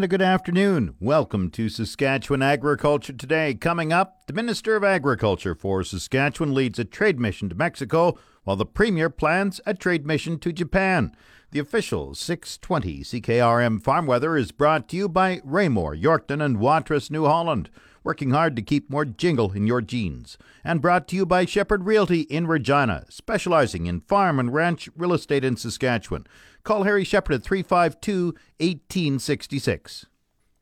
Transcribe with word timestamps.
And 0.00 0.04
a 0.06 0.08
good 0.08 0.22
afternoon. 0.22 0.94
Welcome 0.98 1.50
to 1.50 1.68
Saskatchewan 1.68 2.40
Agriculture 2.40 3.12
Today. 3.12 3.52
Coming 3.52 3.92
up, 3.92 4.26
the 4.26 4.32
Minister 4.32 4.74
of 4.74 4.82
Agriculture 4.82 5.54
for 5.54 5.84
Saskatchewan 5.84 6.54
leads 6.54 6.78
a 6.78 6.86
trade 6.86 7.20
mission 7.20 7.50
to 7.50 7.54
Mexico, 7.54 8.18
while 8.44 8.56
the 8.56 8.64
Premier 8.64 9.10
plans 9.10 9.60
a 9.66 9.74
trade 9.74 10.06
mission 10.06 10.38
to 10.38 10.54
Japan. 10.54 11.14
The 11.50 11.58
official 11.58 12.14
620 12.14 13.00
CKRM 13.00 13.82
farm 13.82 14.06
weather 14.06 14.38
is 14.38 14.52
brought 14.52 14.88
to 14.88 14.96
you 14.96 15.06
by 15.06 15.42
Raymore, 15.44 15.94
Yorkton, 15.94 16.42
and 16.42 16.58
Watrous, 16.58 17.10
New 17.10 17.26
Holland, 17.26 17.68
working 18.02 18.30
hard 18.30 18.56
to 18.56 18.62
keep 18.62 18.88
more 18.88 19.04
jingle 19.04 19.52
in 19.52 19.66
your 19.66 19.82
jeans. 19.82 20.38
And 20.64 20.80
brought 20.80 21.08
to 21.08 21.16
you 21.16 21.26
by 21.26 21.44
Shepherd 21.44 21.84
Realty 21.84 22.22
in 22.22 22.46
Regina, 22.46 23.04
specializing 23.10 23.84
in 23.84 24.00
farm 24.00 24.38
and 24.38 24.54
ranch 24.54 24.88
real 24.96 25.12
estate 25.12 25.44
in 25.44 25.58
Saskatchewan. 25.58 26.26
Call 26.62 26.82
Harry 26.82 27.04
Shepherd 27.04 27.34
at 27.34 27.42
352 27.42 28.34
1866. 28.58 30.06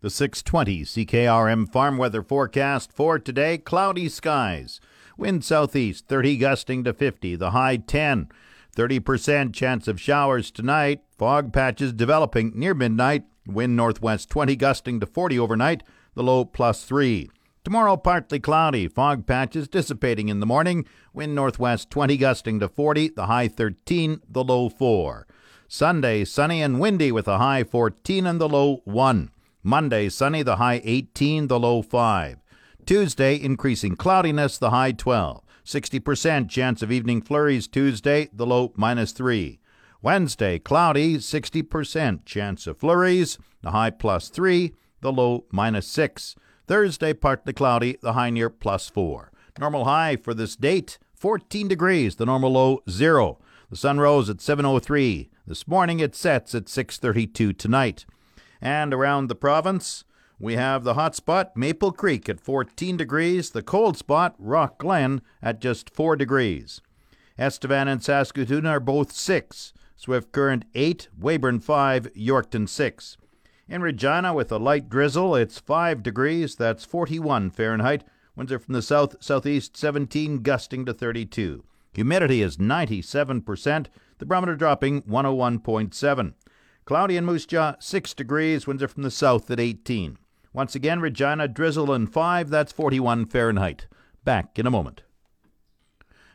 The 0.00 0.10
620 0.10 0.84
CKRM 0.84 1.72
farm 1.72 1.98
weather 1.98 2.22
forecast 2.22 2.92
for 2.92 3.18
today 3.18 3.58
cloudy 3.58 4.08
skies. 4.08 4.80
Wind 5.16 5.44
southeast 5.44 6.06
30 6.06 6.36
gusting 6.36 6.84
to 6.84 6.92
50, 6.92 7.34
the 7.34 7.50
high 7.50 7.78
10. 7.78 8.28
30% 8.76 9.52
chance 9.52 9.88
of 9.88 10.00
showers 10.00 10.52
tonight. 10.52 11.02
Fog 11.16 11.52
patches 11.52 11.92
developing 11.92 12.52
near 12.54 12.74
midnight. 12.74 13.24
Wind 13.44 13.74
northwest 13.74 14.30
20 14.30 14.54
gusting 14.54 15.00
to 15.00 15.06
40 15.06 15.36
overnight, 15.38 15.82
the 16.14 16.22
low 16.22 16.44
plus 16.44 16.84
3. 16.84 17.28
Tomorrow, 17.64 17.96
partly 17.96 18.38
cloudy, 18.38 18.86
fog 18.86 19.26
patches 19.26 19.66
dissipating 19.66 20.28
in 20.28 20.38
the 20.38 20.46
morning. 20.46 20.86
Wind 21.12 21.34
northwest 21.34 21.90
20 21.90 22.16
gusting 22.16 22.60
to 22.60 22.68
40, 22.68 23.08
the 23.08 23.26
high 23.26 23.48
13, 23.48 24.20
the 24.28 24.44
low 24.44 24.68
4. 24.68 25.26
Sunday, 25.70 26.24
sunny 26.24 26.62
and 26.62 26.80
windy 26.80 27.12
with 27.12 27.28
a 27.28 27.36
high 27.36 27.62
14 27.62 28.26
and 28.26 28.40
the 28.40 28.48
low 28.48 28.80
1. 28.86 29.30
Monday, 29.62 30.08
sunny, 30.08 30.42
the 30.42 30.56
high 30.56 30.80
18, 30.82 31.48
the 31.48 31.60
low 31.60 31.82
5. 31.82 32.38
Tuesday, 32.86 33.34
increasing 33.34 33.94
cloudiness, 33.94 34.56
the 34.56 34.70
high 34.70 34.92
12. 34.92 35.42
60% 35.66 36.48
chance 36.48 36.80
of 36.80 36.90
evening 36.90 37.20
flurries 37.20 37.68
Tuesday, 37.68 38.30
the 38.32 38.46
low 38.46 38.72
minus 38.76 39.12
3. 39.12 39.60
Wednesday, 40.00 40.58
cloudy, 40.58 41.18
60% 41.18 42.24
chance 42.24 42.66
of 42.66 42.78
flurries, 42.78 43.36
the 43.60 43.72
high 43.72 43.90
plus 43.90 44.30
3, 44.30 44.72
the 45.02 45.12
low 45.12 45.44
minus 45.52 45.86
6. 45.88 46.34
Thursday, 46.66 47.12
partly 47.12 47.52
cloudy, 47.52 47.98
the 48.00 48.14
high 48.14 48.30
near 48.30 48.48
plus 48.48 48.88
4. 48.88 49.30
Normal 49.58 49.84
high 49.84 50.16
for 50.16 50.32
this 50.32 50.56
date, 50.56 50.98
14 51.12 51.68
degrees, 51.68 52.16
the 52.16 52.24
normal 52.24 52.52
low 52.52 52.80
0. 52.88 53.38
The 53.70 53.76
sun 53.76 54.00
rose 54.00 54.30
at 54.30 54.40
7:03 54.40 55.28
this 55.46 55.68
morning. 55.68 56.00
It 56.00 56.14
sets 56.14 56.54
at 56.54 56.70
6:32 56.70 57.52
tonight. 57.52 58.06
And 58.62 58.94
around 58.94 59.26
the 59.26 59.34
province, 59.34 60.04
we 60.38 60.54
have 60.54 60.84
the 60.84 60.94
hot 60.94 61.14
spot 61.14 61.54
Maple 61.54 61.92
Creek 61.92 62.30
at 62.30 62.40
14 62.40 62.96
degrees, 62.96 63.50
the 63.50 63.62
cold 63.62 63.98
spot 63.98 64.40
Rockglen 64.40 65.20
at 65.42 65.60
just 65.60 65.94
4 65.94 66.16
degrees. 66.16 66.80
Estevan 67.38 67.88
and 67.88 68.02
Saskatoon 68.02 68.64
are 68.64 68.80
both 68.80 69.12
6, 69.12 69.74
Swift 69.96 70.32
Current 70.32 70.64
8, 70.74 71.08
Weyburn 71.20 71.60
5, 71.60 72.12
Yorkton 72.14 72.68
6. 72.68 73.18
In 73.68 73.82
Regina, 73.82 74.32
with 74.32 74.50
a 74.50 74.56
light 74.56 74.88
drizzle, 74.88 75.34
it's 75.36 75.58
5 75.58 76.02
degrees, 76.02 76.56
that's 76.56 76.86
41 76.86 77.50
Fahrenheit. 77.50 78.02
Winds 78.34 78.50
are 78.50 78.58
from 78.58 78.72
the 78.72 78.80
south 78.80 79.16
southeast 79.20 79.76
17, 79.76 80.38
gusting 80.38 80.86
to 80.86 80.94
32. 80.94 81.64
Humidity 81.98 82.42
is 82.42 82.58
97%, 82.58 83.86
the 84.18 84.24
barometer 84.24 84.54
dropping 84.54 85.02
101.7. 85.02 86.34
Cloudy 86.84 87.16
in 87.16 87.24
Moose 87.24 87.44
Jaw, 87.44 87.74
6 87.80 88.14
degrees, 88.14 88.68
winds 88.68 88.84
are 88.84 88.88
from 88.88 89.02
the 89.02 89.10
south 89.10 89.50
at 89.50 89.58
18. 89.58 90.16
Once 90.52 90.76
again, 90.76 91.00
Regina, 91.00 91.48
drizzle 91.48 91.92
and 91.92 92.12
5, 92.12 92.50
that's 92.50 92.70
41 92.70 93.26
Fahrenheit. 93.26 93.88
Back 94.22 94.60
in 94.60 94.64
a 94.64 94.70
moment. 94.70 95.02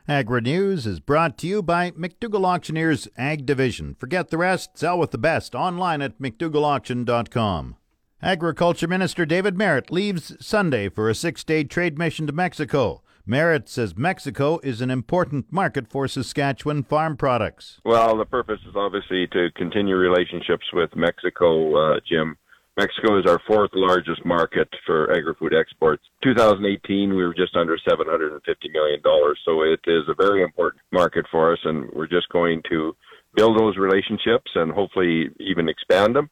Agri 0.05 0.41
News 0.41 0.85
is 0.85 0.99
brought 0.99 1.37
to 1.37 1.47
you 1.47 1.63
by 1.63 1.91
McDougall 1.91 2.45
Auctioneers 2.45 3.07
Ag 3.15 3.45
Division. 3.45 3.95
Forget 3.97 4.31
the 4.31 4.37
rest, 4.37 4.77
sell 4.77 4.99
with 4.99 5.11
the 5.11 5.17
best 5.17 5.55
online 5.55 6.01
at 6.01 6.19
McDougallAuction.com. 6.19 7.77
Agriculture 8.21 8.87
Minister 8.89 9.25
David 9.25 9.57
Marit 9.57 9.89
leaves 9.89 10.35
Sunday 10.45 10.89
for 10.89 11.09
a 11.09 11.15
six 11.15 11.45
day 11.45 11.63
trade 11.63 11.97
mission 11.97 12.27
to 12.27 12.33
Mexico. 12.33 13.01
Marit 13.25 13.69
says 13.69 13.95
Mexico 13.95 14.59
is 14.63 14.81
an 14.81 14.91
important 14.91 15.45
market 15.49 15.87
for 15.87 16.09
Saskatchewan 16.09 16.83
farm 16.83 17.15
products. 17.15 17.79
Well, 17.85 18.17
the 18.17 18.25
purpose 18.25 18.59
is 18.67 18.75
obviously 18.75 19.27
to 19.27 19.49
continue 19.55 19.95
relationships 19.95 20.65
with 20.73 20.93
Mexico, 20.93 21.95
uh, 21.95 21.99
Jim. 22.05 22.35
Mexico 22.75 23.17
is 23.17 23.25
our 23.25 23.39
fourth 23.47 23.71
largest 23.75 24.25
market 24.25 24.67
for 24.85 25.09
agri-food 25.15 25.53
exports. 25.53 26.03
2018, 26.21 27.15
we 27.15 27.23
were 27.23 27.33
just 27.33 27.55
under 27.55 27.77
750 27.87 28.69
million 28.73 29.01
dollars, 29.03 29.39
so 29.45 29.61
it 29.61 29.79
is 29.87 30.03
a 30.09 30.15
very 30.15 30.43
important 30.43 30.81
market 30.91 31.25
for 31.31 31.53
us, 31.53 31.59
and 31.63 31.89
we're 31.93 32.07
just 32.07 32.27
going 32.27 32.61
to 32.69 32.93
build 33.35 33.57
those 33.57 33.77
relationships 33.77 34.51
and 34.55 34.73
hopefully 34.73 35.29
even 35.39 35.69
expand 35.69 36.13
them. 36.13 36.29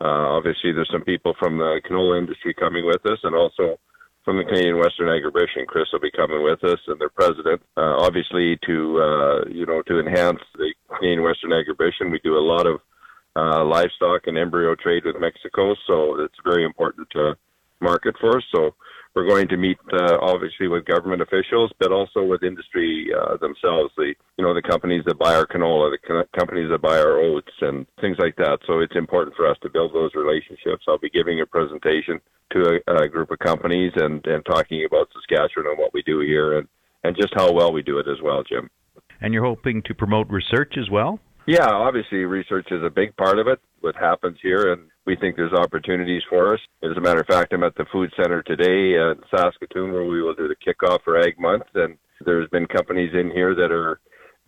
Uh, 0.00 0.34
obviously, 0.34 0.72
there's 0.72 0.90
some 0.90 1.04
people 1.04 1.34
from 1.38 1.58
the 1.58 1.80
canola 1.88 2.18
industry 2.18 2.52
coming 2.52 2.84
with 2.84 3.04
us, 3.06 3.18
and 3.22 3.36
also 3.36 3.78
from 4.24 4.36
the 4.36 4.44
Canadian 4.44 4.78
Western 4.78 5.08
Agribition. 5.08 5.66
Chris 5.66 5.88
will 5.92 6.00
be 6.00 6.10
coming 6.10 6.42
with 6.42 6.62
us, 6.64 6.78
and 6.86 7.00
their 7.00 7.08
president. 7.08 7.60
Uh, 7.76 7.96
obviously, 7.98 8.58
to 8.66 9.00
uh, 9.00 9.48
you 9.48 9.66
know 9.66 9.82
to 9.82 9.98
enhance 9.98 10.40
the 10.56 10.72
Canadian 10.96 11.22
Western 11.22 11.50
Agribition, 11.50 12.10
we 12.10 12.20
do 12.22 12.36
a 12.36 12.40
lot 12.40 12.66
of 12.66 12.80
uh, 13.34 13.64
livestock 13.64 14.26
and 14.26 14.38
embryo 14.38 14.74
trade 14.74 15.04
with 15.04 15.16
Mexico, 15.18 15.74
so 15.86 16.20
it's 16.20 16.34
very 16.44 16.64
important 16.64 17.08
to 17.10 17.36
market 17.80 18.14
for 18.20 18.36
us. 18.36 18.44
So 18.54 18.74
we're 19.14 19.28
going 19.28 19.48
to 19.48 19.56
meet 19.56 19.78
uh, 19.92 20.18
obviously 20.20 20.68
with 20.68 20.84
government 20.86 21.22
officials, 21.22 21.70
but 21.78 21.92
also 21.92 22.24
with 22.24 22.42
industry 22.42 23.10
uh, 23.12 23.36
themselves. 23.36 23.92
The 23.96 24.14
you 24.38 24.44
know 24.44 24.54
the 24.54 24.62
companies 24.62 25.02
that 25.06 25.18
buy 25.18 25.34
our 25.34 25.46
canola, 25.46 25.90
the 25.90 25.98
co- 26.06 26.38
companies 26.38 26.70
that 26.70 26.80
buy 26.80 26.98
our 26.98 27.18
oats, 27.18 27.52
and 27.60 27.86
things 28.00 28.16
like 28.18 28.36
that. 28.36 28.58
So 28.66 28.80
it's 28.80 28.96
important 28.96 29.36
for 29.36 29.46
us 29.46 29.56
to 29.62 29.70
build 29.70 29.94
those 29.94 30.14
relationships. 30.14 30.84
I'll 30.88 30.98
be 30.98 31.10
giving 31.10 31.40
a 31.40 31.46
presentation 31.46 32.20
to 32.52 32.80
a, 32.86 33.02
a 33.02 33.08
group 33.08 33.30
of 33.30 33.38
companies 33.38 33.92
and 33.96 34.24
and 34.26 34.44
talking 34.46 34.84
about 34.84 35.08
Saskatchewan 35.12 35.68
and 35.68 35.78
what 35.78 35.92
we 35.92 36.02
do 36.02 36.20
here, 36.20 36.58
and 36.58 36.68
and 37.04 37.16
just 37.16 37.34
how 37.34 37.52
well 37.52 37.72
we 37.72 37.82
do 37.82 37.98
it 37.98 38.06
as 38.08 38.20
well, 38.22 38.42
Jim. 38.42 38.70
And 39.20 39.34
you're 39.34 39.44
hoping 39.44 39.82
to 39.82 39.94
promote 39.94 40.28
research 40.30 40.74
as 40.78 40.90
well. 40.90 41.20
Yeah, 41.46 41.68
obviously 41.68 42.18
research 42.18 42.68
is 42.70 42.82
a 42.82 42.90
big 42.90 43.16
part 43.16 43.38
of 43.38 43.46
it. 43.48 43.60
What 43.82 43.96
happens 43.96 44.38
here, 44.42 44.72
and 44.72 44.88
we 45.06 45.16
think 45.16 45.36
there's 45.36 45.52
opportunities 45.52 46.22
for 46.30 46.54
us. 46.54 46.60
As 46.82 46.96
a 46.96 47.00
matter 47.00 47.20
of 47.20 47.26
fact, 47.26 47.52
I'm 47.52 47.64
at 47.64 47.74
the 47.74 47.84
food 47.92 48.10
center 48.16 48.42
today 48.42 48.94
in 48.94 49.14
Saskatoon 49.30 49.92
where 49.92 50.04
we 50.04 50.22
will 50.22 50.34
do 50.34 50.48
the 50.48 50.54
kickoff 50.54 51.00
for 51.04 51.20
Ag 51.20 51.38
Month, 51.38 51.64
and 51.74 51.98
there's 52.24 52.48
been 52.50 52.66
companies 52.66 53.10
in 53.12 53.30
here 53.30 53.54
that 53.56 53.72
are 53.72 53.98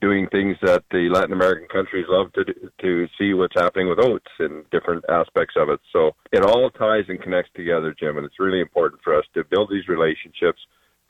doing 0.00 0.28
things 0.30 0.56
that 0.62 0.84
the 0.90 1.08
Latin 1.12 1.32
American 1.32 1.66
countries 1.68 2.06
love 2.08 2.32
to 2.34 2.44
do, 2.44 2.52
to 2.80 3.06
see 3.18 3.34
what's 3.34 3.54
happening 3.56 3.88
with 3.88 3.98
oats 3.98 4.30
and 4.38 4.64
different 4.70 5.04
aspects 5.08 5.54
of 5.56 5.68
it. 5.68 5.80
So 5.92 6.12
it 6.30 6.44
all 6.44 6.70
ties 6.70 7.04
and 7.08 7.20
connects 7.20 7.50
together, 7.56 7.94
Jim, 7.98 8.16
and 8.16 8.26
it's 8.26 8.38
really 8.38 8.60
important 8.60 9.02
for 9.02 9.16
us 9.16 9.24
to 9.34 9.44
build 9.44 9.70
these 9.70 9.88
relationships, 9.88 10.60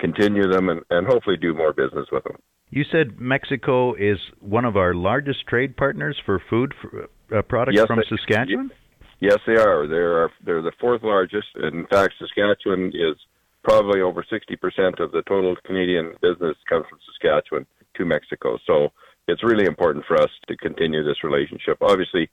continue 0.00 0.48
them, 0.48 0.68
and, 0.68 0.80
and 0.90 1.06
hopefully 1.06 1.36
do 1.36 1.54
more 1.54 1.72
business 1.72 2.06
with 2.12 2.24
them. 2.24 2.36
You 2.70 2.84
said 2.90 3.20
Mexico 3.20 3.94
is 3.94 4.18
one 4.40 4.64
of 4.64 4.76
our 4.76 4.94
largest 4.94 5.46
trade 5.46 5.76
partners 5.76 6.16
for 6.24 6.42
food 6.50 6.72
for, 6.80 7.08
uh, 7.34 7.42
products 7.42 7.76
Yes, 7.76 7.86
from 7.86 7.98
they- 7.98 8.16
Saskatchewan. 8.16 8.70
Yes, 9.20 9.38
they 9.46 9.54
are. 9.56 9.86
They're 9.86 10.30
they're 10.44 10.62
the 10.62 10.72
fourth 10.80 11.02
largest. 11.02 11.48
In 11.56 11.86
fact, 11.86 12.14
Saskatchewan 12.18 12.88
is 12.94 13.16
probably 13.62 14.00
over 14.02 14.22
60% 14.22 15.00
of 15.00 15.12
the 15.12 15.22
total 15.26 15.56
Canadian 15.64 16.14
business 16.20 16.56
comes 16.68 16.84
from 16.88 16.98
Saskatchewan 17.06 17.64
to 17.96 18.04
Mexico. 18.04 18.58
So 18.66 18.92
it's 19.26 19.42
really 19.42 19.64
important 19.64 20.04
for 20.06 20.20
us 20.20 20.28
to 20.48 20.56
continue 20.58 21.02
this 21.02 21.24
relationship. 21.24 21.78
Obviously, 21.80 22.28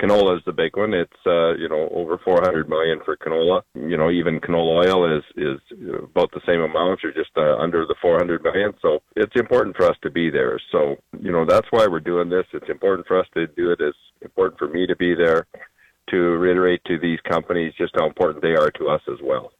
canola 0.00 0.36
is 0.36 0.42
the 0.46 0.52
big 0.52 0.76
one. 0.76 0.94
It's 0.94 1.22
uh, 1.26 1.54
you 1.54 1.68
know 1.68 1.88
over 1.92 2.18
400 2.24 2.68
million 2.68 3.00
for 3.04 3.16
canola. 3.16 3.62
You 3.74 3.96
know 3.96 4.10
even 4.10 4.40
canola 4.40 4.86
oil 4.86 5.18
is 5.18 5.24
is 5.36 5.60
about 6.02 6.30
the 6.32 6.40
same 6.46 6.60
amount 6.60 7.00
or 7.04 7.12
just 7.12 7.30
uh, 7.36 7.56
under 7.56 7.86
the 7.86 7.96
400 8.00 8.42
million. 8.42 8.72
So 8.82 9.00
it's 9.14 9.34
important 9.36 9.76
for 9.76 9.86
us 9.86 9.96
to 10.02 10.10
be 10.10 10.30
there. 10.30 10.60
So 10.72 10.96
you 11.20 11.32
know 11.32 11.44
that's 11.46 11.68
why 11.70 11.86
we're 11.86 12.00
doing 12.00 12.28
this. 12.28 12.46
It's 12.52 12.70
important 12.70 13.06
for 13.06 13.18
us 13.18 13.26
to 13.34 13.46
do 13.48 13.70
it. 13.70 13.80
It's 13.80 13.96
important 14.22 14.58
for 14.58 14.68
me 14.68 14.86
to 14.86 14.96
be 14.96 15.14
there. 15.14 15.46
to 16.10 16.16
reiterate 16.16 16.82
to 16.84 16.98
these 16.98 17.18
companies 17.28 17.72
just 17.76 17.92
how 17.96 18.06
important 18.06 18.40
they 18.42 18.54
are 18.54 18.70
to 18.70 18.88
us 18.88 19.00
as 19.08 19.18
well. 19.22 19.50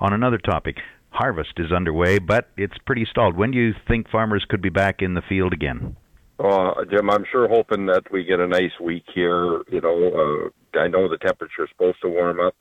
On 0.00 0.12
another 0.12 0.38
topic, 0.38 0.76
harvest 1.10 1.54
is 1.56 1.72
underway, 1.72 2.18
but 2.18 2.50
it's 2.56 2.76
pretty 2.84 3.06
stalled. 3.10 3.36
When 3.36 3.52
do 3.52 3.58
you 3.58 3.72
think 3.88 4.10
farmers 4.10 4.44
could 4.48 4.60
be 4.60 4.68
back 4.68 5.00
in 5.00 5.14
the 5.14 5.22
field 5.28 5.52
again? 5.52 5.96
Uh, 6.38 6.84
Jim, 6.90 7.10
I'm 7.10 7.24
sure 7.30 7.48
hoping 7.48 7.86
that 7.86 8.10
we 8.10 8.24
get 8.24 8.40
a 8.40 8.46
nice 8.46 8.72
week 8.82 9.04
here. 9.14 9.62
You 9.70 9.80
know, 9.80 10.50
uh, 10.74 10.78
I 10.78 10.88
know 10.88 11.08
the 11.08 11.18
temperature 11.18 11.64
is 11.64 11.70
supposed 11.70 11.98
to 12.02 12.08
warm 12.08 12.40
up. 12.40 12.54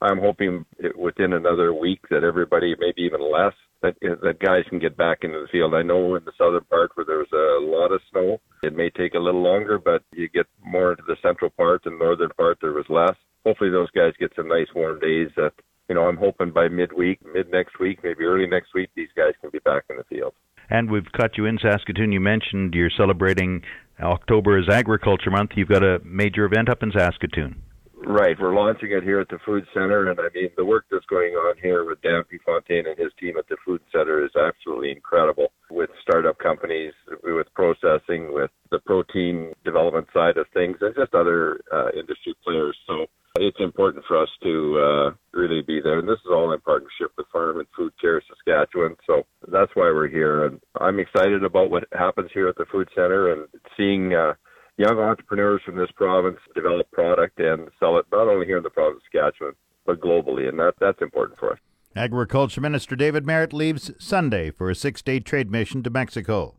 I'm 0.00 0.18
hoping 0.20 0.64
it, 0.78 0.96
within 0.96 1.32
another 1.32 1.72
week 1.72 2.00
that 2.10 2.22
everybody, 2.22 2.74
maybe 2.78 3.02
even 3.02 3.20
less, 3.20 3.54
that 3.82 3.96
that 4.00 4.38
guys 4.38 4.64
can 4.68 4.78
get 4.78 4.96
back 4.96 5.18
into 5.22 5.40
the 5.40 5.48
field. 5.50 5.74
I 5.74 5.82
know 5.82 6.14
in 6.14 6.24
the 6.24 6.32
southern 6.38 6.64
part 6.64 6.92
where 6.94 7.06
there's 7.06 7.32
a 7.32 7.64
lot 7.64 7.92
of 7.92 8.00
snow, 8.10 8.40
it 8.62 8.76
may 8.76 8.90
take 8.90 9.14
a 9.14 9.18
little 9.18 9.42
longer, 9.42 9.78
but 9.78 10.02
you 10.12 10.28
get 10.28 10.46
more 10.64 10.92
into 10.92 11.04
the 11.06 11.16
central 11.22 11.50
part 11.50 11.86
and 11.86 11.98
northern 11.98 12.30
part, 12.36 12.58
there 12.60 12.72
was 12.72 12.86
less. 12.88 13.16
Hopefully, 13.44 13.70
those 13.70 13.90
guys 13.90 14.12
get 14.18 14.32
some 14.36 14.48
nice 14.48 14.68
warm 14.74 15.00
days. 15.00 15.28
That 15.36 15.52
you 15.88 15.94
know, 15.94 16.02
I'm 16.02 16.16
hoping 16.16 16.52
by 16.52 16.68
midweek, 16.68 17.20
mid 17.24 17.50
next 17.50 17.78
week, 17.80 18.00
maybe 18.04 18.24
early 18.24 18.46
next 18.46 18.74
week, 18.74 18.90
these 18.94 19.10
guys 19.16 19.34
can 19.40 19.50
be 19.50 19.60
back 19.60 19.84
in 19.90 19.96
the 19.96 20.04
field. 20.04 20.34
And 20.70 20.90
we've 20.90 21.10
caught 21.12 21.36
you 21.36 21.46
in 21.46 21.58
Saskatoon. 21.58 22.12
You 22.12 22.20
mentioned 22.20 22.74
you're 22.74 22.90
celebrating 22.96 23.62
October 24.00 24.58
as 24.58 24.68
Agriculture 24.68 25.30
Month. 25.30 25.52
You've 25.54 25.68
got 25.68 25.82
a 25.82 26.00
major 26.04 26.44
event 26.44 26.68
up 26.68 26.82
in 26.82 26.92
Saskatoon. 26.92 27.62
Right, 27.98 28.36
we're 28.38 28.54
launching 28.54 28.92
it 28.92 29.02
here 29.02 29.20
at 29.20 29.28
the 29.30 29.38
Food 29.44 29.66
Center, 29.72 30.10
and 30.10 30.20
I 30.20 30.28
mean 30.34 30.50
the 30.56 30.64
work 30.64 30.84
that's 30.90 31.06
going 31.06 31.32
on 31.32 31.56
here 31.60 31.84
with 31.84 32.00
Dan 32.02 32.22
Fontaine 32.44 32.86
and 32.86 32.96
his 32.96 33.10
team 33.18 33.36
at 33.38 33.48
the 33.48 33.56
Food 33.64 33.80
Center 33.90 34.24
is 34.24 34.30
absolutely 34.36 34.92
incredible. 34.92 35.50
With 35.70 35.90
startup 36.02 36.38
companies, 36.38 36.92
with 37.24 37.46
processing, 37.54 38.32
with 38.32 38.50
the 38.70 38.78
protein 38.80 39.54
development 39.64 40.08
side 40.12 40.36
of 40.36 40.46
things, 40.52 40.76
and 40.82 40.94
just 40.94 41.14
other 41.14 41.60
uh, 41.72 41.88
industry 41.98 42.34
players. 42.44 42.76
So 42.86 43.06
it's 43.38 43.60
important 43.60 44.04
for 44.06 44.22
us 44.22 44.28
to 44.42 44.78
uh, 44.78 45.10
really 45.32 45.62
be 45.62 45.80
there, 45.80 45.98
and 45.98 46.08
this 46.08 46.20
is 46.24 46.30
all 46.30 46.52
in 46.52 46.60
partnership 46.60 47.12
with 47.16 47.26
Farm 47.32 47.58
and 47.58 47.68
Food 47.76 47.92
Care 48.00 48.22
Saskatchewan. 48.28 48.96
So 49.06 49.26
that's 49.48 49.72
why 49.74 49.90
we're 49.90 50.08
here, 50.08 50.46
and 50.46 50.60
I'm 50.80 50.98
excited 51.16 51.44
about 51.44 51.70
what 51.70 51.84
happens 51.92 52.30
here 52.34 52.48
at 52.48 52.56
the 52.56 52.66
Food 52.66 52.88
Center 52.94 53.32
and 53.32 53.48
seeing. 53.76 54.14
Uh, 54.14 54.34
young 54.78 54.98
entrepreneurs 54.98 55.62
from 55.64 55.76
this 55.76 55.90
province 55.94 56.38
develop 56.54 56.90
product 56.90 57.38
and 57.40 57.68
sell 57.80 57.98
it 57.98 58.04
not 58.12 58.28
only 58.28 58.46
here 58.46 58.58
in 58.58 58.62
the 58.62 58.70
province 58.70 58.98
of 58.98 59.02
Saskatchewan, 59.10 59.54
but 59.86 60.00
globally, 60.00 60.48
and 60.48 60.58
that, 60.58 60.74
that's 60.80 61.00
important 61.00 61.38
for 61.38 61.52
us. 61.52 61.58
Agriculture 61.94 62.60
Minister 62.60 62.94
David 62.94 63.24
Marit 63.24 63.54
leaves 63.54 63.90
Sunday 63.98 64.50
for 64.50 64.68
a 64.68 64.74
six 64.74 65.00
day 65.00 65.20
trade 65.20 65.50
mission 65.50 65.82
to 65.82 65.90
Mexico. 65.90 66.56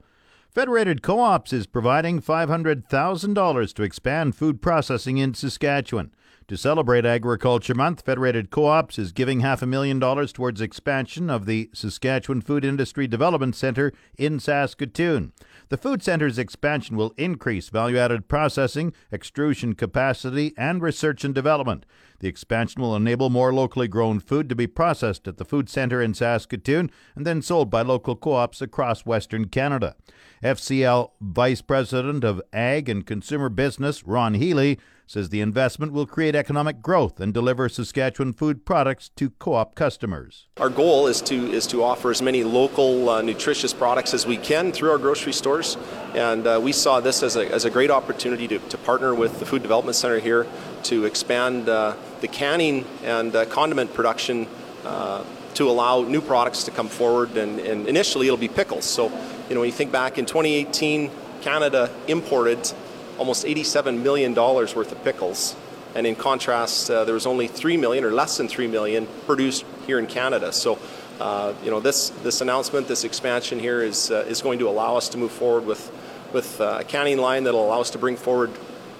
Federated 0.49 1.03
Co 1.03 1.19
ops 1.19 1.53
is 1.53 1.67
providing 1.67 2.19
$500,000 2.19 3.73
to 3.73 3.83
expand 3.83 4.35
food 4.35 4.61
processing 4.61 5.19
in 5.19 5.35
Saskatchewan. 5.35 6.11
To 6.47 6.55
celebrate 6.55 7.05
Agriculture 7.05 7.75
Month, 7.75 8.05
Federated 8.05 8.51
Co 8.51 8.67
ops 8.67 8.97
is 8.97 9.11
giving 9.11 9.41
half 9.41 9.61
a 9.61 9.65
million 9.65 9.99
dollars 9.99 10.31
towards 10.31 10.61
expansion 10.61 11.29
of 11.29 11.45
the 11.45 11.69
Saskatchewan 11.73 12.39
Food 12.39 12.63
Industry 12.63 13.05
Development 13.05 13.53
Centre 13.53 13.91
in 14.17 14.39
Saskatoon. 14.39 15.33
The 15.67 15.75
food 15.75 16.01
center's 16.01 16.37
expansion 16.37 16.95
will 16.95 17.13
increase 17.17 17.67
value 17.67 17.97
added 17.97 18.29
processing, 18.29 18.93
extrusion 19.11 19.75
capacity, 19.75 20.53
and 20.57 20.81
research 20.81 21.25
and 21.25 21.35
development. 21.35 21.85
The 22.21 22.29
expansion 22.29 22.81
will 22.81 22.95
enable 22.95 23.29
more 23.29 23.53
locally 23.53 23.89
grown 23.89 24.21
food 24.21 24.47
to 24.47 24.55
be 24.55 24.67
processed 24.67 25.27
at 25.27 25.35
the 25.35 25.43
food 25.43 25.67
center 25.67 26.01
in 26.01 26.13
Saskatoon 26.13 26.89
and 27.13 27.25
then 27.25 27.41
sold 27.41 27.69
by 27.69 27.81
local 27.81 28.15
co 28.15 28.31
ops 28.31 28.61
across 28.61 29.05
Western 29.05 29.49
Canada. 29.49 29.97
FCL 30.41 31.11
Vice 31.19 31.61
President 31.61 32.23
of 32.23 32.41
Ag 32.53 32.87
and 32.87 33.05
Consumer 33.05 33.49
Business, 33.49 34.05
Ron 34.05 34.35
Healy, 34.35 34.79
says 35.07 35.29
the 35.29 35.41
investment 35.41 35.93
will 35.93 36.05
create 36.05 36.35
economic 36.35 36.81
growth 36.81 37.19
and 37.19 37.33
deliver 37.33 37.67
Saskatchewan 37.69 38.33
food 38.33 38.65
products 38.65 39.09
to 39.15 39.29
co-op 39.31 39.73
customers. 39.73 40.47
Our 40.57 40.69
goal 40.69 41.07
is 41.07 41.21
to 41.23 41.51
is 41.51 41.65
to 41.67 41.81
offer 41.81 42.11
as 42.11 42.21
many 42.21 42.43
local 42.43 43.09
uh, 43.09 43.21
nutritious 43.21 43.73
products 43.73 44.13
as 44.13 44.27
we 44.27 44.37
can 44.37 44.71
through 44.71 44.91
our 44.91 44.97
grocery 44.97 45.33
stores, 45.33 45.77
and 46.13 46.45
uh, 46.45 46.59
we 46.61 46.73
saw 46.73 46.99
this 46.99 47.23
as 47.23 47.37
a, 47.37 47.49
as 47.51 47.65
a 47.65 47.69
great 47.69 47.89
opportunity 47.89 48.47
to, 48.49 48.59
to 48.59 48.77
partner 48.77 49.15
with 49.15 49.39
the 49.39 49.45
Food 49.45 49.61
Development 49.61 49.95
Center 49.95 50.19
here 50.19 50.45
to 50.83 51.05
expand 51.05 51.69
uh, 51.69 51.95
the 52.21 52.27
canning 52.27 52.85
and 53.03 53.35
uh, 53.35 53.45
condiment 53.45 53.93
production 53.93 54.47
uh, 54.85 55.23
to 55.53 55.69
allow 55.69 56.01
new 56.01 56.21
products 56.21 56.63
to 56.63 56.71
come 56.71 56.87
forward. 56.87 57.35
And, 57.35 57.59
and 57.59 57.87
initially, 57.87 58.27
it'll 58.27 58.37
be 58.37 58.47
pickles. 58.47 58.85
So, 58.85 59.05
you 59.49 59.55
know, 59.55 59.61
when 59.61 59.69
you 59.69 59.73
think 59.73 59.91
back 59.91 60.17
in 60.17 60.25
2018, 60.25 61.09
Canada 61.41 61.89
imported 62.07 62.71
almost 63.17 63.45
$87 63.45 64.01
million 64.01 64.33
worth 64.33 64.91
of 64.91 65.03
pickles. 65.03 65.55
And 65.95 66.05
in 66.05 66.15
contrast, 66.15 66.89
uh, 66.91 67.05
there 67.05 67.13
was 67.13 67.25
only 67.25 67.47
3 67.47 67.77
million 67.77 68.03
or 68.03 68.11
less 68.11 68.37
than 68.37 68.47
3 68.47 68.67
million 68.67 69.07
produced 69.25 69.65
here 69.85 69.99
in 69.99 70.07
Canada. 70.07 70.51
So, 70.53 70.77
uh, 71.19 71.53
you 71.63 71.71
know, 71.71 71.79
this, 71.79 72.09
this 72.21 72.41
announcement, 72.41 72.87
this 72.87 73.03
expansion 73.03 73.59
here 73.59 73.81
is, 73.81 74.11
uh, 74.11 74.25
is 74.27 74.41
going 74.41 74.59
to 74.59 74.69
allow 74.69 74.95
us 74.95 75.09
to 75.09 75.17
move 75.17 75.31
forward 75.31 75.65
with, 75.65 75.91
with 76.33 76.61
uh, 76.61 76.77
a 76.81 76.83
canning 76.83 77.17
line 77.17 77.43
that 77.45 77.53
will 77.53 77.65
allow 77.65 77.81
us 77.81 77.89
to 77.91 77.97
bring 77.97 78.15
forward 78.15 78.51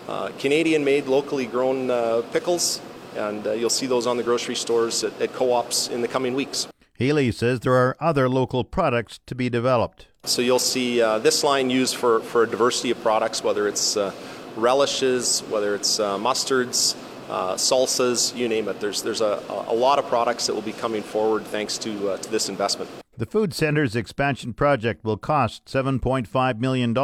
uh, 0.07 0.31
Canadian 0.39 0.83
made, 0.83 1.05
locally 1.05 1.45
grown 1.45 1.91
uh, 1.91 2.23
pickles. 2.31 2.81
And 3.15 3.45
you'll 3.59 3.69
see 3.69 3.87
those 3.87 4.05
on 4.05 4.17
the 4.17 4.23
grocery 4.23 4.55
stores 4.55 5.03
at, 5.03 5.19
at 5.21 5.33
co 5.33 5.51
ops 5.51 5.87
in 5.87 6.01
the 6.01 6.07
coming 6.07 6.35
weeks. 6.35 6.67
Healy 6.97 7.31
says 7.31 7.59
there 7.59 7.75
are 7.75 7.95
other 7.99 8.27
local 8.27 8.63
products 8.63 9.19
to 9.27 9.35
be 9.35 9.49
developed. 9.49 10.07
So 10.27 10.41
you'll 10.41 10.59
see 10.59 11.01
uh, 11.01 11.19
this 11.19 11.41
line 11.41 11.69
used 11.69 11.95
for, 11.95 12.19
for 12.19 12.43
a 12.43 12.47
diversity 12.47 12.91
of 12.91 13.01
products, 13.01 13.45
whether 13.45 13.65
it's 13.65 13.95
uh, 13.95 14.11
relishes, 14.57 15.39
whether 15.49 15.73
it's 15.73 16.01
uh, 16.01 16.17
mustards, 16.17 16.97
uh, 17.29 17.55
salsas, 17.55 18.35
you 18.35 18.49
name 18.49 18.67
it. 18.67 18.81
There's, 18.81 19.01
there's 19.01 19.21
a, 19.21 19.41
a 19.67 19.73
lot 19.73 19.99
of 19.99 20.07
products 20.07 20.45
that 20.47 20.53
will 20.53 20.61
be 20.61 20.73
coming 20.73 21.01
forward 21.01 21.45
thanks 21.45 21.77
to, 21.79 22.09
uh, 22.09 22.17
to 22.17 22.29
this 22.29 22.49
investment. 22.49 22.89
The 23.15 23.25
food 23.25 23.53
center's 23.53 23.95
expansion 23.95 24.53
project 24.53 25.05
will 25.05 25.15
cost 25.15 25.63
$7.5 25.65 26.59
million 26.59 26.95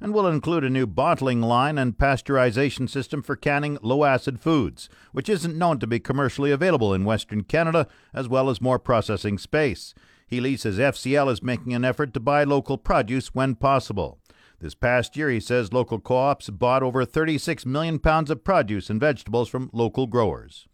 and 0.00 0.14
will 0.14 0.28
include 0.28 0.62
a 0.62 0.70
new 0.70 0.86
bottling 0.86 1.42
line 1.42 1.78
and 1.78 1.98
pasteurization 1.98 2.88
system 2.88 3.22
for 3.22 3.34
canning 3.34 3.76
low 3.82 4.04
acid 4.04 4.38
foods, 4.38 4.88
which 5.10 5.28
isn't 5.28 5.58
known 5.58 5.80
to 5.80 5.86
be 5.88 5.98
commercially 5.98 6.52
available 6.52 6.94
in 6.94 7.04
Western 7.04 7.42
Canada, 7.42 7.88
as 8.14 8.28
well 8.28 8.48
as 8.48 8.60
more 8.60 8.78
processing 8.78 9.36
space. 9.36 9.94
Healy 10.32 10.56
says 10.56 10.78
FCL 10.78 11.30
is 11.30 11.42
making 11.42 11.74
an 11.74 11.84
effort 11.84 12.14
to 12.14 12.20
buy 12.20 12.42
local 12.44 12.78
produce 12.78 13.34
when 13.34 13.54
possible. 13.54 14.18
This 14.60 14.74
past 14.74 15.14
year, 15.14 15.28
he 15.28 15.40
says 15.40 15.74
local 15.74 16.00
co 16.00 16.16
ops 16.16 16.48
bought 16.48 16.82
over 16.82 17.04
36 17.04 17.66
million 17.66 17.98
pounds 17.98 18.30
of 18.30 18.42
produce 18.42 18.88
and 18.88 18.98
vegetables 18.98 19.50
from 19.50 19.68
local 19.74 20.06
growers. 20.06 20.66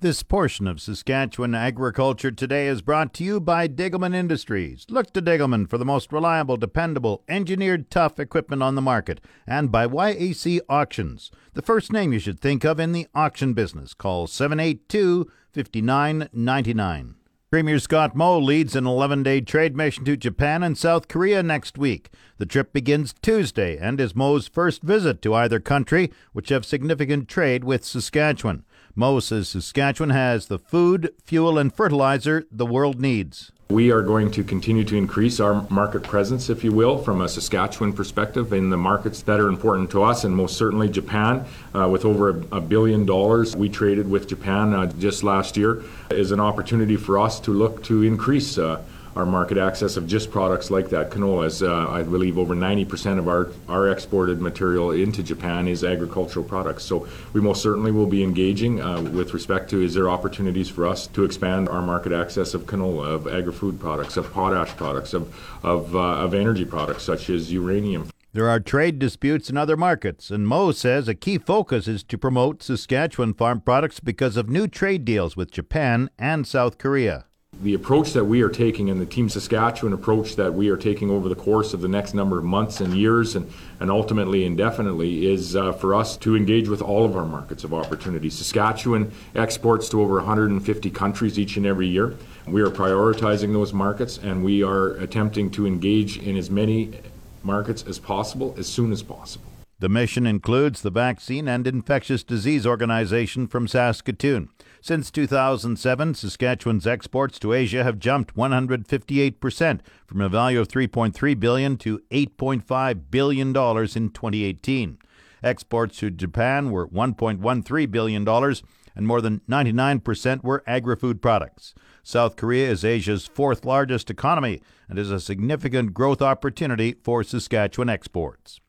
This 0.00 0.24
portion 0.24 0.66
of 0.66 0.80
Saskatchewan 0.80 1.54
Agriculture 1.54 2.32
Today 2.32 2.66
is 2.66 2.82
brought 2.82 3.14
to 3.14 3.22
you 3.22 3.38
by 3.38 3.68
Degelman 3.68 4.16
Industries. 4.16 4.84
Look 4.90 5.12
to 5.12 5.22
Degelman 5.22 5.70
for 5.70 5.78
the 5.78 5.84
most 5.84 6.12
reliable, 6.12 6.56
dependable, 6.56 7.22
engineered 7.28 7.92
tough 7.92 8.18
equipment 8.18 8.64
on 8.64 8.74
the 8.74 8.82
market, 8.82 9.20
and 9.46 9.70
by 9.70 9.86
YAC 9.86 10.58
Auctions, 10.68 11.30
the 11.52 11.62
first 11.62 11.92
name 11.92 12.12
you 12.12 12.18
should 12.18 12.40
think 12.40 12.64
of 12.64 12.80
in 12.80 12.90
the 12.90 13.06
auction 13.14 13.54
business. 13.54 13.94
Call 13.94 14.26
782 14.26 15.30
5999. 15.52 17.14
Premier 17.54 17.78
Scott 17.78 18.16
Moe 18.16 18.40
leads 18.40 18.74
an 18.74 18.84
11 18.84 19.22
day 19.22 19.40
trade 19.40 19.76
mission 19.76 20.04
to 20.06 20.16
Japan 20.16 20.64
and 20.64 20.76
South 20.76 21.06
Korea 21.06 21.40
next 21.40 21.78
week. 21.78 22.10
The 22.38 22.46
trip 22.46 22.72
begins 22.72 23.14
Tuesday 23.22 23.78
and 23.78 24.00
is 24.00 24.16
Moe's 24.16 24.48
first 24.48 24.82
visit 24.82 25.22
to 25.22 25.34
either 25.34 25.60
country, 25.60 26.10
which 26.32 26.48
have 26.48 26.66
significant 26.66 27.28
trade 27.28 27.62
with 27.62 27.84
Saskatchewan. 27.84 28.64
Moe 28.96 29.20
says 29.20 29.50
Saskatchewan 29.50 30.10
has 30.10 30.48
the 30.48 30.58
food, 30.58 31.14
fuel, 31.22 31.56
and 31.56 31.72
fertilizer 31.72 32.44
the 32.50 32.66
world 32.66 33.00
needs. 33.00 33.52
We 33.70 33.90
are 33.92 34.02
going 34.02 34.30
to 34.32 34.44
continue 34.44 34.84
to 34.84 34.94
increase 34.94 35.40
our 35.40 35.66
market 35.70 36.02
presence, 36.02 36.50
if 36.50 36.62
you 36.62 36.70
will, 36.70 36.98
from 36.98 37.22
a 37.22 37.28
Saskatchewan 37.28 37.94
perspective 37.94 38.52
in 38.52 38.68
the 38.68 38.76
markets 38.76 39.22
that 39.22 39.40
are 39.40 39.48
important 39.48 39.90
to 39.92 40.02
us, 40.02 40.24
and 40.24 40.36
most 40.36 40.58
certainly 40.58 40.86
Japan. 40.86 41.46
Uh, 41.74 41.88
with 41.88 42.04
over 42.04 42.28
a, 42.28 42.56
a, 42.56 42.60
billion 42.60 43.06
dollars 43.06 43.56
we 43.56 43.70
traded 43.70 44.08
with 44.08 44.28
Japan 44.28 44.74
uh, 44.74 44.84
just 44.98 45.22
last 45.22 45.56
year, 45.56 45.82
is 46.10 46.30
an 46.30 46.40
opportunity 46.40 46.96
for 46.96 47.18
us 47.18 47.40
to 47.40 47.52
look 47.52 47.82
to 47.84 48.02
increase. 48.02 48.58
Uh, 48.58 48.82
our 49.16 49.26
market 49.26 49.58
access 49.58 49.96
of 49.96 50.06
just 50.06 50.30
products 50.30 50.70
like 50.70 50.88
that. 50.90 51.10
Canola 51.10 51.46
is, 51.46 51.62
uh, 51.62 51.88
I 51.88 52.02
believe, 52.02 52.38
over 52.38 52.54
90% 52.54 53.18
of 53.18 53.28
our, 53.28 53.50
our 53.68 53.90
exported 53.90 54.40
material 54.40 54.90
into 54.90 55.22
Japan 55.22 55.68
is 55.68 55.84
agricultural 55.84 56.44
products. 56.44 56.84
So 56.84 57.06
we 57.32 57.40
most 57.40 57.62
certainly 57.62 57.92
will 57.92 58.06
be 58.06 58.22
engaging 58.22 58.80
uh, 58.80 59.02
with 59.02 59.34
respect 59.34 59.70
to 59.70 59.82
is 59.82 59.94
there 59.94 60.08
opportunities 60.08 60.68
for 60.68 60.86
us 60.86 61.06
to 61.08 61.24
expand 61.24 61.68
our 61.68 61.82
market 61.82 62.12
access 62.12 62.54
of 62.54 62.66
canola, 62.66 63.06
of 63.06 63.28
agri-food 63.28 63.78
products, 63.78 64.16
of 64.16 64.32
potash 64.32 64.76
products, 64.76 65.14
of, 65.14 65.34
of, 65.64 65.94
uh, 65.94 65.98
of 65.98 66.34
energy 66.34 66.64
products 66.64 67.04
such 67.04 67.30
as 67.30 67.52
uranium. 67.52 68.08
There 68.32 68.48
are 68.48 68.58
trade 68.58 68.98
disputes 68.98 69.48
in 69.48 69.56
other 69.56 69.76
markets, 69.76 70.28
and 70.32 70.48
Moe 70.48 70.72
says 70.72 71.06
a 71.06 71.14
key 71.14 71.38
focus 71.38 71.86
is 71.86 72.02
to 72.02 72.18
promote 72.18 72.64
Saskatchewan 72.64 73.32
farm 73.32 73.60
products 73.60 74.00
because 74.00 74.36
of 74.36 74.48
new 74.48 74.66
trade 74.66 75.04
deals 75.04 75.36
with 75.36 75.52
Japan 75.52 76.10
and 76.18 76.44
South 76.44 76.76
Korea. 76.76 77.26
The 77.62 77.74
approach 77.74 78.12
that 78.12 78.24
we 78.24 78.42
are 78.42 78.48
taking 78.48 78.90
and 78.90 79.00
the 79.00 79.06
Team 79.06 79.28
Saskatchewan 79.28 79.92
approach 79.92 80.36
that 80.36 80.52
we 80.54 80.68
are 80.68 80.76
taking 80.76 81.10
over 81.10 81.28
the 81.28 81.34
course 81.34 81.72
of 81.72 81.80
the 81.80 81.88
next 81.88 82.12
number 82.12 82.38
of 82.38 82.44
months 82.44 82.80
and 82.80 82.94
years 82.94 83.36
and, 83.36 83.50
and 83.80 83.90
ultimately 83.90 84.44
indefinitely 84.44 85.26
is 85.26 85.56
uh, 85.56 85.72
for 85.72 85.94
us 85.94 86.16
to 86.18 86.36
engage 86.36 86.68
with 86.68 86.82
all 86.82 87.04
of 87.04 87.16
our 87.16 87.24
markets 87.24 87.64
of 87.64 87.72
opportunity. 87.72 88.28
Saskatchewan 88.28 89.12
exports 89.34 89.88
to 89.90 90.02
over 90.02 90.16
150 90.16 90.90
countries 90.90 91.38
each 91.38 91.56
and 91.56 91.64
every 91.64 91.86
year. 91.86 92.16
We 92.46 92.60
are 92.60 92.70
prioritizing 92.70 93.52
those 93.52 93.72
markets 93.72 94.18
and 94.18 94.44
we 94.44 94.62
are 94.62 94.88
attempting 94.96 95.50
to 95.52 95.66
engage 95.66 96.18
in 96.18 96.36
as 96.36 96.50
many 96.50 97.00
markets 97.42 97.84
as 97.86 97.98
possible 97.98 98.54
as 98.58 98.66
soon 98.66 98.92
as 98.92 99.02
possible. 99.02 99.46
The 99.78 99.88
mission 99.88 100.26
includes 100.26 100.82
the 100.82 100.90
Vaccine 100.90 101.48
and 101.48 101.66
Infectious 101.66 102.24
Disease 102.24 102.66
Organization 102.66 103.46
from 103.46 103.68
Saskatoon. 103.68 104.48
Since 104.84 105.10
2007, 105.12 106.12
Saskatchewan's 106.12 106.86
exports 106.86 107.38
to 107.38 107.54
Asia 107.54 107.84
have 107.84 107.98
jumped 107.98 108.36
158% 108.36 109.80
from 110.06 110.20
a 110.20 110.28
value 110.28 110.60
of 110.60 110.68
3.3 110.68 111.40
billion 111.40 111.78
to 111.78 112.00
8.5 112.10 113.00
billion 113.10 113.54
dollars 113.54 113.96
in 113.96 114.10
2018. 114.10 114.98
Exports 115.42 115.96
to 116.00 116.10
Japan 116.10 116.70
were 116.70 116.86
1.13 116.86 117.90
billion 117.90 118.24
dollars 118.24 118.62
and 118.94 119.06
more 119.06 119.22
than 119.22 119.40
99% 119.48 120.44
were 120.44 120.62
agri-food 120.66 121.22
products. 121.22 121.74
South 122.02 122.36
Korea 122.36 122.70
is 122.70 122.84
Asia's 122.84 123.26
fourth 123.26 123.64
largest 123.64 124.10
economy 124.10 124.60
and 124.90 124.98
is 124.98 125.10
a 125.10 125.18
significant 125.18 125.94
growth 125.94 126.20
opportunity 126.20 126.94
for 127.02 127.24
Saskatchewan 127.24 127.88
exports. 127.88 128.60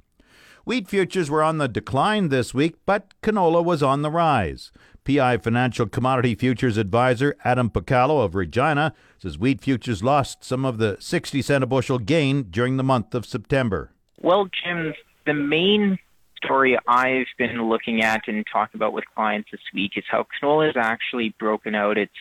Wheat 0.63 0.87
futures 0.87 1.29
were 1.29 1.43
on 1.43 1.59
the 1.59 1.67
decline 1.67 2.29
this 2.29 2.51
week, 2.51 2.75
but 2.87 3.13
canola 3.21 3.63
was 3.63 3.83
on 3.83 4.01
the 4.01 4.09
rise. 4.09 4.71
PI 5.05 5.37
Financial 5.37 5.85
Commodity 5.85 6.33
Futures 6.33 6.77
Advisor 6.77 7.35
Adam 7.43 7.69
Picallo 7.69 8.25
of 8.25 8.33
Regina 8.33 8.91
says 9.19 9.37
wheat 9.37 9.61
futures 9.61 10.03
lost 10.03 10.43
some 10.43 10.65
of 10.65 10.79
the 10.79 10.97
60 10.99 11.43
cent 11.43 11.63
a 11.63 11.67
bushel 11.67 11.99
gain 11.99 12.43
during 12.49 12.77
the 12.77 12.83
month 12.83 13.13
of 13.13 13.23
September. 13.23 13.91
Well, 14.19 14.49
Jim, 14.63 14.95
the 15.27 15.35
main 15.35 15.99
story 16.43 16.75
I've 16.87 17.27
been 17.37 17.69
looking 17.69 18.01
at 18.01 18.27
and 18.27 18.43
talking 18.51 18.79
about 18.79 18.93
with 18.93 19.03
clients 19.15 19.49
this 19.51 19.61
week 19.75 19.91
is 19.95 20.03
how 20.09 20.25
canola 20.41 20.67
has 20.67 20.75
actually 20.75 21.35
broken 21.39 21.75
out 21.75 21.99
its 21.99 22.13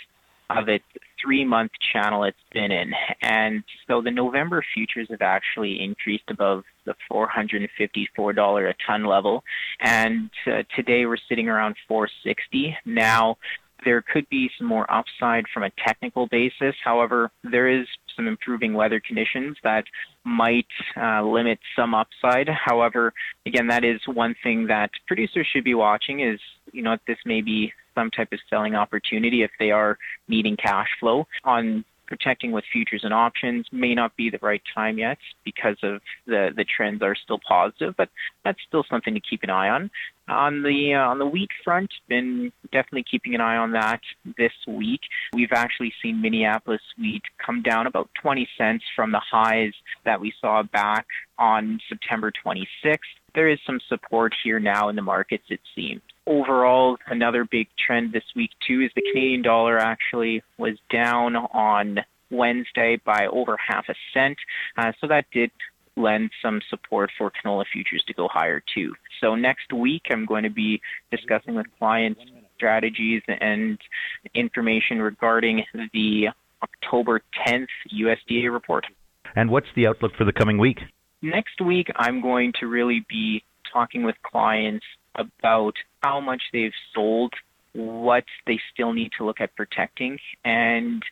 of 0.56 0.68
its 0.68 0.84
three 1.23 1.44
month 1.44 1.73
channel 1.92 2.25
it's 2.25 2.37
been 2.52 2.70
in. 2.70 2.92
And 3.23 3.64
so 3.87 4.02
the 4.02 4.11
November 4.11 4.64
futures 4.75 5.08
have 5.11 5.23
actually 5.23 5.82
increased 5.82 6.25
above 6.28 6.64
the 6.84 6.94
$454 7.11 8.70
a 8.70 8.75
ton 8.87 9.04
level. 9.04 9.42
And 9.80 10.30
uh, 10.46 10.62
today 10.76 11.06
we're 11.06 11.16
sitting 11.28 11.49
around 11.49 11.76
460. 11.88 12.76
Now, 12.84 13.37
there 13.84 14.02
could 14.02 14.28
be 14.30 14.50
some 14.58 14.66
more 14.66 14.90
upside 14.90 15.44
from 15.52 15.62
a 15.62 15.70
technical 15.87 16.26
basis. 16.26 16.75
However, 16.82 17.30
there 17.42 17.68
is 17.68 17.87
some 18.16 18.26
improving 18.26 18.73
weather 18.73 19.00
conditions 19.00 19.56
that 19.62 19.84
might 20.25 20.66
uh, 20.96 21.23
limit 21.23 21.58
some 21.76 21.94
upside. 21.94 22.49
However, 22.49 23.12
again, 23.46 23.66
that 23.68 23.84
is 23.84 24.00
one 24.06 24.34
thing 24.42 24.66
that 24.68 24.90
producers 25.06 25.46
should 25.52 25.64
be 25.64 25.75
watching 25.75 26.20
is, 26.20 26.40
you 26.73 26.82
know, 26.82 26.96
this 27.06 27.18
may 27.26 27.42
be 27.42 27.73
some 27.94 28.10
type 28.10 28.32
of 28.32 28.38
selling 28.50 28.74
opportunity 28.74 29.42
if 29.42 29.50
they 29.58 29.70
are 29.70 29.98
needing 30.28 30.56
cash 30.56 30.88
flow. 31.00 31.26
On 31.44 31.84
protecting 32.06 32.52
with 32.52 32.64
futures 32.72 33.02
and 33.04 33.14
options 33.14 33.66
may 33.72 33.94
not 33.94 34.16
be 34.16 34.30
the 34.30 34.38
right 34.42 34.62
time 34.74 34.98
yet 34.98 35.18
because 35.44 35.76
of 35.82 36.00
the 36.26 36.50
the 36.56 36.64
trends 36.64 37.02
are 37.02 37.14
still 37.14 37.40
positive, 37.46 37.94
but 37.96 38.08
that's 38.44 38.58
still 38.66 38.84
something 38.90 39.14
to 39.14 39.20
keep 39.20 39.42
an 39.42 39.50
eye 39.50 39.68
on. 39.68 39.90
On 40.28 40.62
the 40.62 40.94
uh, 40.94 41.08
on 41.08 41.18
the 41.18 41.26
wheat 41.26 41.50
front, 41.64 41.92
been 42.08 42.52
definitely 42.72 43.04
keeping 43.10 43.34
an 43.34 43.40
eye 43.40 43.56
on 43.56 43.72
that 43.72 44.00
this 44.38 44.52
week. 44.66 45.00
We've 45.32 45.52
actually 45.52 45.92
seen 46.02 46.22
Minneapolis 46.22 46.80
wheat 46.98 47.22
come 47.44 47.62
down 47.62 47.86
about 47.86 48.08
20 48.22 48.48
cents 48.56 48.84
from 48.94 49.12
the 49.12 49.20
highs 49.20 49.72
that 50.04 50.20
we 50.20 50.32
saw 50.40 50.62
back 50.62 51.06
on 51.38 51.80
September 51.88 52.32
26th. 52.44 52.98
There 53.34 53.48
is 53.48 53.58
some 53.66 53.80
support 53.88 54.34
here 54.42 54.60
now 54.60 54.88
in 54.88 54.96
the 54.96 55.02
markets, 55.02 55.44
it 55.48 55.60
seems 55.74 56.02
overall, 56.26 56.96
another 57.06 57.44
big 57.44 57.68
trend 57.76 58.12
this 58.12 58.24
week 58.34 58.50
too 58.66 58.80
is 58.80 58.90
the 58.94 59.02
Canadian 59.12 59.42
dollar 59.42 59.78
actually 59.78 60.42
was 60.58 60.76
down 60.90 61.36
on 61.36 61.98
Wednesday 62.30 63.00
by 63.04 63.26
over 63.30 63.56
half 63.56 63.86
a 63.88 63.94
cent. 64.12 64.36
Uh, 64.76 64.92
so 65.00 65.06
that 65.08 65.26
did 65.32 65.50
lend 65.96 66.30
some 66.42 66.60
support 66.70 67.10
for 67.16 67.30
canola 67.30 67.64
futures 67.72 68.02
to 68.06 68.14
go 68.14 68.28
higher 68.28 68.62
too. 68.74 68.94
So 69.20 69.34
next 69.34 69.72
week, 69.72 70.02
I'm 70.10 70.26
going 70.26 70.42
to 70.42 70.50
be 70.50 70.80
discussing 71.10 71.54
with 71.54 71.66
clients 71.78 72.20
strategies 72.56 73.22
and 73.28 73.78
information 74.34 75.00
regarding 75.00 75.64
the 75.92 76.28
October 76.62 77.20
10th 77.46 77.66
USDA 77.92 78.52
report. 78.52 78.86
And 79.36 79.50
what's 79.50 79.66
the 79.74 79.86
outlook 79.86 80.12
for 80.16 80.24
the 80.24 80.32
coming 80.32 80.58
week? 80.58 80.78
Next 81.25 81.59
week, 81.59 81.87
I'm 81.97 82.21
going 82.21 82.52
to 82.61 82.66
really 82.66 83.02
be 83.09 83.43
talking 83.73 84.02
with 84.02 84.14
clients 84.23 84.85
about 85.14 85.73
how 86.02 86.21
much 86.21 86.43
they've 86.52 86.75
sold, 86.95 87.33
what 87.73 88.25
they 88.47 88.61
still 88.75 88.93
need 88.93 89.11
to 89.16 89.25
look 89.25 89.40
at 89.40 89.57
protecting, 89.57 90.19
and 90.45 91.02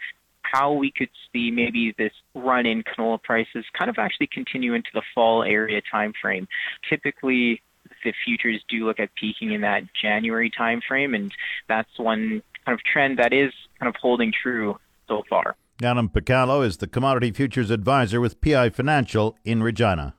how 0.42 0.74
we 0.74 0.92
could 0.94 1.08
see 1.32 1.50
maybe 1.50 1.94
this 1.96 2.12
run 2.34 2.66
in 2.66 2.82
canola 2.82 3.22
prices 3.22 3.64
kind 3.72 3.88
of 3.88 3.96
actually 3.96 4.26
continue 4.26 4.74
into 4.74 4.90
the 4.92 5.00
fall 5.14 5.44
area 5.44 5.80
time 5.90 6.12
frame. 6.20 6.46
Typically, 6.90 7.62
the 8.04 8.12
futures 8.22 8.62
do 8.68 8.84
look 8.84 9.00
at 9.00 9.08
peaking 9.14 9.52
in 9.52 9.62
that 9.62 9.84
January 9.98 10.50
time 10.50 10.82
frame, 10.86 11.14
and 11.14 11.32
that's 11.68 11.98
one 11.98 12.42
kind 12.66 12.78
of 12.78 12.84
trend 12.84 13.18
that 13.18 13.32
is 13.32 13.50
kind 13.80 13.88
of 13.88 13.96
holding 13.98 14.30
true 14.42 14.78
so 15.08 15.22
far. 15.30 15.56
Adam 15.84 16.08
Picallo 16.08 16.64
is 16.64 16.76
the 16.76 16.86
commodity 16.86 17.32
futures 17.32 17.70
advisor 17.70 18.20
with 18.20 18.40
PI 18.40 18.70
Financial 18.70 19.36
in 19.44 19.62
Regina. 19.62 20.14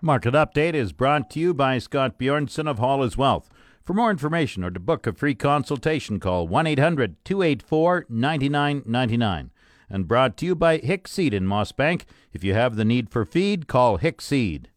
Market 0.00 0.34
Update 0.34 0.74
is 0.74 0.92
brought 0.92 1.28
to 1.30 1.40
you 1.40 1.52
by 1.52 1.78
Scott 1.78 2.18
Bjornson 2.18 2.68
of 2.68 2.78
Hall 2.78 3.06
Wealth. 3.16 3.50
For 3.82 3.92
more 3.92 4.10
information 4.10 4.64
or 4.64 4.70
to 4.70 4.80
book 4.80 5.06
a 5.06 5.12
free 5.12 5.34
consultation, 5.34 6.20
call 6.20 6.48
1 6.48 6.66
800 6.66 7.22
284 7.24 8.06
9999. 8.08 9.50
And 9.90 10.08
brought 10.08 10.36
to 10.38 10.46
you 10.46 10.54
by 10.54 10.78
Hicks 10.78 11.12
Seed 11.12 11.34
in 11.34 11.46
Mossbank. 11.46 12.04
If 12.32 12.44
you 12.44 12.54
have 12.54 12.76
the 12.76 12.84
need 12.84 13.10
for 13.10 13.24
feed, 13.24 13.66
call 13.66 13.98
Hicks 13.98 14.26
Seed. 14.26 14.70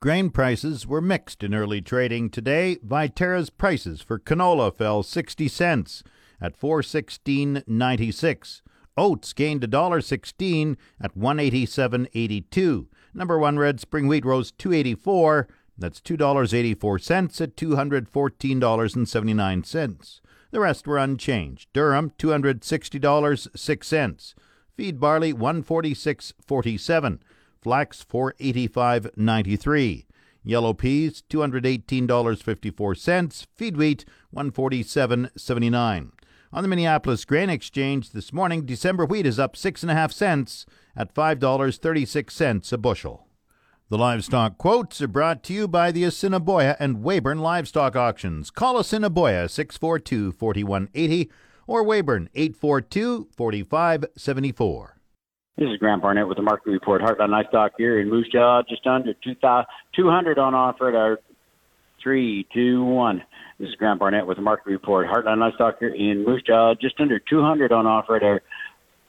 Grain 0.00 0.30
prices 0.30 0.86
were 0.86 1.00
mixed 1.00 1.44
in 1.44 1.54
early 1.54 1.80
trading 1.80 2.30
today. 2.30 2.78
Viterra's 2.82 3.50
prices 3.50 4.00
for 4.00 4.18
canola 4.18 4.74
fell 4.74 5.02
60 5.02 5.48
cents 5.48 6.02
at 6.40 6.58
416.96. 6.58 8.62
Oats 8.98 9.32
gained 9.32 9.62
$1.16 9.62 10.76
at 11.00 11.16
187.82. 11.16 12.86
Number 13.14 13.38
one 13.38 13.58
red 13.58 13.80
spring 13.80 14.08
wheat 14.08 14.24
rose 14.24 14.50
284. 14.52 15.48
That's 15.78 16.00
$2.84 16.00 17.40
at 17.40 17.56
$214.79. 17.56 20.20
The 20.50 20.60
rest 20.60 20.86
were 20.86 20.98
unchanged. 20.98 21.68
Durum 21.72 22.12
$260.06. 22.18 24.34
Feed 24.76 25.00
barley 25.00 25.32
146.47. 25.32 27.18
Flax 27.60 28.04
485.93. 28.04 30.04
Yellow 30.44 30.72
peas 30.72 31.24
$218.54. 31.28 33.46
Feed 33.54 33.76
wheat 33.76 34.04
147.79. 34.34 36.17
On 36.50 36.62
the 36.62 36.68
Minneapolis 36.68 37.26
Grain 37.26 37.50
Exchange 37.50 38.12
this 38.12 38.32
morning, 38.32 38.64
December 38.64 39.04
wheat 39.04 39.26
is 39.26 39.38
up 39.38 39.54
six 39.54 39.82
and 39.82 39.90
a 39.90 39.94
half 39.94 40.12
cents 40.12 40.64
at 40.96 41.14
$5.36 41.14 42.72
a 42.72 42.78
bushel. 42.78 43.26
The 43.90 43.98
livestock 43.98 44.56
quotes 44.56 45.02
are 45.02 45.08
brought 45.08 45.42
to 45.44 45.52
you 45.52 45.68
by 45.68 45.92
the 45.92 46.04
Assiniboia 46.04 46.74
and 46.80 47.04
Weyburn 47.04 47.40
Livestock 47.40 47.96
Auctions. 47.96 48.50
Call 48.50 48.78
Assiniboia 48.78 49.46
642 49.46 50.32
4180 50.32 51.30
or 51.66 51.84
Weyburn 51.84 52.30
842 52.34 53.28
4574. 53.36 54.96
This 55.58 55.68
is 55.68 55.76
Grant 55.78 56.00
Barnett 56.00 56.28
with 56.28 56.38
the 56.38 56.42
market 56.42 56.70
report. 56.70 57.02
Heartland 57.02 57.30
Livestock 57.30 57.72
here 57.76 58.00
in 58.00 58.08
Moose 58.08 58.28
Jaw, 58.32 58.62
just 58.66 58.86
under 58.86 59.12
200 59.12 60.38
on 60.38 60.54
offer 60.54 60.88
at 60.88 60.94
our 60.94 61.18
321. 62.02 63.22
This 63.58 63.68
is 63.68 63.74
Grant 63.74 63.98
Barnett 64.00 64.26
with 64.26 64.36
the 64.36 64.42
market 64.42 64.66
report. 64.66 65.06
Heartland 65.06 65.38
Livestock 65.38 65.78
here 65.78 65.94
in 65.94 66.24
Moose 66.24 66.42
Jaw, 66.46 66.74
just 66.74 67.00
under 67.00 67.18
200 67.18 67.72
on 67.72 67.86
offer 67.86 68.16
at 68.16 68.22
our 68.22 68.42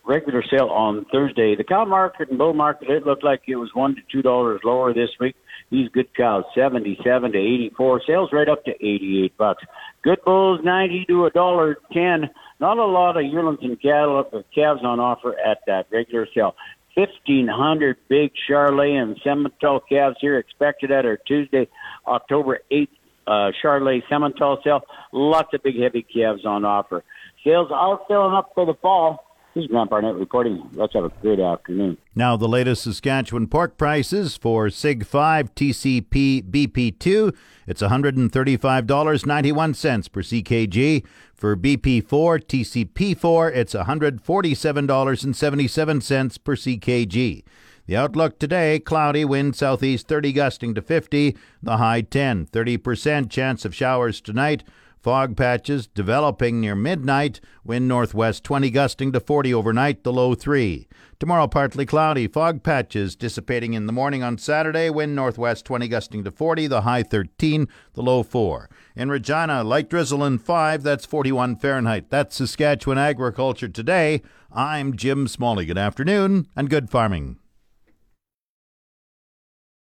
regular 0.05 0.43
sale 0.49 0.67
on 0.67 1.05
Thursday. 1.11 1.55
The 1.55 1.63
cow 1.63 1.85
market 1.85 2.29
and 2.29 2.37
bull 2.37 2.53
market, 2.53 2.89
it 2.89 3.05
looked 3.05 3.23
like 3.23 3.41
it 3.47 3.55
was 3.55 3.69
one 3.73 3.95
to 3.95 4.01
two 4.11 4.21
dollars 4.21 4.61
lower 4.63 4.93
this 4.93 5.09
week. 5.19 5.35
These 5.71 5.89
good 5.89 6.13
cows, 6.15 6.45
77 6.55 7.31
to 7.31 7.37
84. 7.37 8.01
Sales 8.07 8.29
right 8.33 8.49
up 8.49 8.65
to 8.65 8.71
88 8.71 9.37
bucks. 9.37 9.63
Good 10.03 10.19
bulls, 10.25 10.61
90 10.63 11.05
to 11.09 11.25
a 11.25 11.29
dollar 11.29 11.77
10. 11.93 12.29
Not 12.59 12.77
a 12.77 12.85
lot 12.85 13.17
of 13.17 13.23
yearlings 13.23 13.59
and 13.61 13.79
cattle 13.79 14.23
calves 14.53 14.81
on 14.83 14.99
offer 14.99 15.35
at 15.39 15.59
that 15.67 15.85
regular 15.91 16.27
sale. 16.33 16.55
1,500 16.99 17.95
big 18.09 18.31
Charolais 18.49 19.01
and 19.01 19.15
Simmental 19.21 19.79
calves 19.87 20.17
here 20.19 20.37
expected 20.37 20.91
at 20.91 21.05
our 21.05 21.15
Tuesday, 21.15 21.69
October 22.05 22.59
8th 22.69 22.89
uh, 23.25 23.51
Charolais 23.63 24.01
Simmental 24.11 24.61
sale. 24.63 24.81
Lots 25.13 25.53
of 25.53 25.63
big 25.63 25.79
heavy 25.79 26.01
calves 26.01 26.45
on 26.45 26.65
offer. 26.65 27.05
Sales 27.43 27.69
are 27.71 27.99
filling 28.07 28.33
up 28.33 28.51
for 28.53 28.65
the 28.65 28.73
fall. 28.81 29.25
This 29.55 29.63
is 29.63 29.71
Grant 29.71 29.89
Barnett 29.89 30.13
reporting. 30.15 30.69
Let's 30.73 30.93
have 30.93 31.05
a 31.05 31.11
great 31.21 31.39
afternoon. 31.39 31.97
Now, 32.15 32.37
the 32.37 32.47
latest 32.47 32.83
Saskatchewan 32.83 33.47
pork 33.47 33.77
prices 33.77 34.37
for 34.37 34.69
SIG 34.69 35.03
5 35.05 35.55
TCP 35.55 36.43
BP2, 36.43 37.35
it's 37.65 37.81
$135.91 37.81 40.11
per 40.11 40.21
CKG. 40.21 41.03
For 41.39 41.55
BP4 41.55 42.43
TCP4, 42.43 43.55
it's 43.55 43.73
$147.77 43.73 46.43
per 46.43 46.55
CKG. 46.57 47.43
The 47.85 47.95
outlook 47.95 48.39
today 48.39 48.81
cloudy, 48.81 49.23
wind 49.23 49.55
southeast 49.55 50.09
30 50.09 50.33
gusting 50.33 50.75
to 50.75 50.81
50, 50.81 51.37
the 51.63 51.77
high 51.77 52.01
10, 52.01 52.47
30% 52.47 53.31
chance 53.31 53.63
of 53.63 53.73
showers 53.73 54.19
tonight. 54.19 54.65
Fog 55.01 55.37
patches 55.37 55.87
developing 55.87 56.59
near 56.59 56.75
midnight. 56.75 57.39
Wind 57.63 57.87
northwest 57.87 58.43
20 58.43 58.69
gusting 58.69 59.11
to 59.13 59.19
40 59.21 59.53
overnight, 59.53 60.03
the 60.03 60.11
low 60.11 60.35
3. 60.35 60.87
Tomorrow 61.19 61.47
partly 61.47 61.85
cloudy. 61.85 62.27
Fog 62.27 62.63
patches 62.63 63.15
dissipating 63.15 63.73
in 63.73 63.85
the 63.85 63.93
morning 63.93 64.23
on 64.23 64.37
Saturday. 64.37 64.89
Wind 64.89 65.15
northwest 65.15 65.63
20 65.65 65.87
gusting 65.87 66.23
to 66.25 66.31
40, 66.31 66.67
the 66.67 66.81
high 66.81 67.03
13, 67.03 67.67
the 67.93 68.01
low 68.01 68.23
4. 68.23 68.69
In 68.97 69.09
Regina, 69.09 69.63
light 69.63 69.89
drizzle 69.89 70.23
and 70.23 70.41
5, 70.41 70.83
that's 70.83 71.05
41 71.05 71.55
Fahrenheit. 71.55 72.09
That's 72.09 72.35
Saskatchewan 72.35 72.97
agriculture 72.97 73.69
today. 73.69 74.21
I'm 74.51 74.97
Jim 74.97 75.29
Smalley. 75.29 75.65
Good 75.65 75.77
afternoon 75.77 76.47
and 76.57 76.69
good 76.69 76.89
farming. 76.89 77.37